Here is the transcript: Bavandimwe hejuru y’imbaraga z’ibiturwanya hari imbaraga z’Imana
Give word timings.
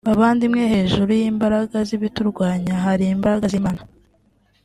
Bavandimwe 0.07 0.63
hejuru 0.73 1.09
y’imbaraga 1.21 1.77
z’ibiturwanya 1.87 2.75
hari 2.85 3.03
imbaraga 3.15 3.45
z’Imana 3.51 3.81